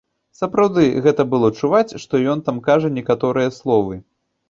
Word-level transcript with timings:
Сапраўды, 0.37 0.85
гэта 1.09 1.27
было 1.35 1.47
чуваць, 1.61 1.97
што 2.07 2.25
ён 2.35 2.45
там 2.51 2.57
кажа 2.71 2.95
некаторыя 2.99 3.57
словы. 3.63 4.05